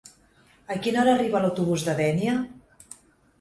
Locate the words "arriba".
1.17-1.41